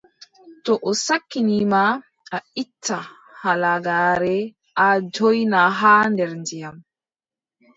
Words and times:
To 0.67 0.75
o 0.89 0.91
sakkini 1.01 1.57
ma, 1.71 1.83
a 2.35 2.39
itta 2.63 2.99
halagaare 3.41 4.37
a 4.85 4.87
joʼina 5.15 5.61
haa 5.79 6.03
nder 6.13 6.31
ndiyam. 6.41 6.77